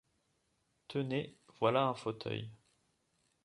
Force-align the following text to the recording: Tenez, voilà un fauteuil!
Tenez, 0.87 1.35
voilà 1.59 1.83
un 1.85 1.93
fauteuil! 1.93 2.49